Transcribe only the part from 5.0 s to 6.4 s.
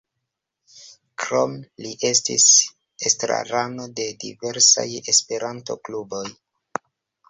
Esperanto-kluboj.